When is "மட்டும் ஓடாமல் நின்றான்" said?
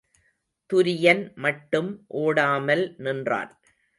1.35-3.51